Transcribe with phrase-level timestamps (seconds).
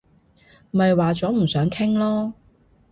[0.71, 2.33] 咪話咗唔想傾囉